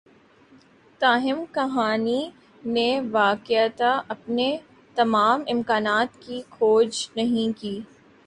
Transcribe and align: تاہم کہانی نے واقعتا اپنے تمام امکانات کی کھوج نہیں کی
تاہم 1.01 1.43
کہانی 1.51 2.21
نے 2.65 2.89
واقعتا 3.11 3.91
اپنے 4.07 4.47
تمام 4.97 5.43
امکانات 5.47 6.19
کی 6.21 6.41
کھوج 6.49 7.07
نہیں 7.15 7.57
کی 7.61 7.79